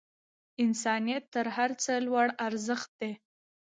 انسانیت 0.63 1.23
تر 1.33 1.47
هر 1.55 1.71
څه 1.83 1.93
لوړ 2.07 2.27
ارزښت 2.47 2.89
دی. 3.01 3.11